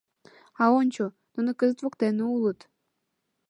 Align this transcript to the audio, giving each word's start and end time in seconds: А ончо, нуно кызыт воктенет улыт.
А 0.61 0.63
ончо, 0.79 1.05
нуно 1.33 1.51
кызыт 1.59 1.79
воктенет 1.83 2.27
улыт. 2.35 2.59